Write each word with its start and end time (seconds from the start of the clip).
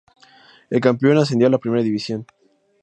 El 0.71 0.81
campeón 0.81 1.19
ascendió 1.19 1.45
a 1.47 1.51
la 1.51 1.59
Primera 1.59 1.83
División. 1.83 2.25